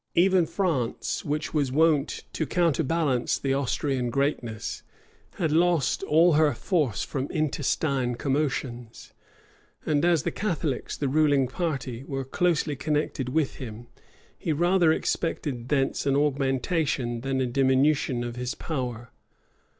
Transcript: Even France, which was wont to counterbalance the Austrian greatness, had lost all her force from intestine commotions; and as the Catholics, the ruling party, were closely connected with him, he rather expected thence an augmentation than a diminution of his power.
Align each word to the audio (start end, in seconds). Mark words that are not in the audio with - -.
Even 0.15 0.47
France, 0.47 1.23
which 1.23 1.53
was 1.53 1.71
wont 1.71 2.23
to 2.33 2.47
counterbalance 2.47 3.37
the 3.37 3.53
Austrian 3.53 4.09
greatness, 4.09 4.81
had 5.35 5.51
lost 5.51 6.01
all 6.01 6.33
her 6.33 6.55
force 6.55 7.03
from 7.03 7.29
intestine 7.29 8.15
commotions; 8.15 9.13
and 9.85 10.03
as 10.03 10.23
the 10.23 10.31
Catholics, 10.31 10.97
the 10.97 11.07
ruling 11.07 11.45
party, 11.47 12.03
were 12.03 12.25
closely 12.25 12.75
connected 12.75 13.29
with 13.29 13.57
him, 13.57 13.85
he 14.35 14.51
rather 14.51 14.91
expected 14.91 15.69
thence 15.69 16.07
an 16.07 16.15
augmentation 16.15 17.21
than 17.21 17.39
a 17.39 17.45
diminution 17.45 18.23
of 18.23 18.35
his 18.37 18.55
power. 18.55 19.11